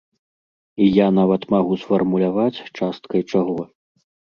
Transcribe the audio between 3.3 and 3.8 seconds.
чаго.